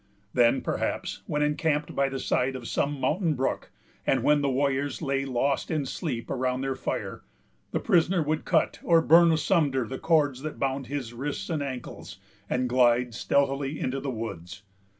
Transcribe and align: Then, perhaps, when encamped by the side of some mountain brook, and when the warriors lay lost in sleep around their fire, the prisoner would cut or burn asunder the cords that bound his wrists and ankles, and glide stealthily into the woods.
Then, 0.33 0.61
perhaps, 0.63 1.21
when 1.27 1.43
encamped 1.43 1.95
by 1.95 2.09
the 2.09 2.17
side 2.17 2.55
of 2.55 2.67
some 2.67 2.99
mountain 2.99 3.35
brook, 3.35 3.69
and 4.03 4.23
when 4.23 4.41
the 4.41 4.49
warriors 4.49 4.99
lay 5.03 5.25
lost 5.25 5.69
in 5.69 5.85
sleep 5.85 6.31
around 6.31 6.61
their 6.61 6.73
fire, 6.73 7.21
the 7.69 7.79
prisoner 7.79 8.23
would 8.23 8.43
cut 8.43 8.79
or 8.81 8.99
burn 9.03 9.31
asunder 9.31 9.85
the 9.85 9.99
cords 9.99 10.41
that 10.41 10.57
bound 10.57 10.87
his 10.87 11.13
wrists 11.13 11.51
and 11.51 11.61
ankles, 11.61 12.17
and 12.49 12.67
glide 12.67 13.13
stealthily 13.13 13.79
into 13.79 13.99
the 13.99 14.09
woods. 14.09 14.63